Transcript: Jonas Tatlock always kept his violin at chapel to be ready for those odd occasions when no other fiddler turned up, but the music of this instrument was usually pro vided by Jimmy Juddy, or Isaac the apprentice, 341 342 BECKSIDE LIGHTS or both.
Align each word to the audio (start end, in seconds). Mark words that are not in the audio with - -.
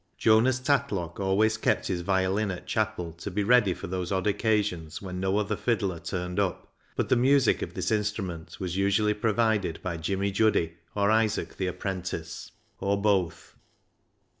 Jonas 0.17 0.59
Tatlock 0.59 1.19
always 1.19 1.57
kept 1.59 1.85
his 1.85 2.01
violin 2.01 2.49
at 2.49 2.65
chapel 2.65 3.11
to 3.19 3.29
be 3.29 3.43
ready 3.43 3.71
for 3.75 3.85
those 3.85 4.11
odd 4.11 4.25
occasions 4.25 4.99
when 4.99 5.19
no 5.19 5.37
other 5.37 5.55
fiddler 5.55 5.99
turned 5.99 6.39
up, 6.39 6.73
but 6.95 7.07
the 7.09 7.15
music 7.15 7.61
of 7.61 7.75
this 7.75 7.91
instrument 7.91 8.59
was 8.59 8.75
usually 8.75 9.13
pro 9.13 9.35
vided 9.35 9.79
by 9.83 9.97
Jimmy 9.97 10.31
Juddy, 10.31 10.73
or 10.95 11.11
Isaac 11.11 11.57
the 11.57 11.67
apprentice, 11.67 12.49
341 12.79 12.81
342 12.81 12.81
BECKSIDE 12.81 12.81
LIGHTS 12.81 12.87
or 12.87 12.97
both. 12.99 13.55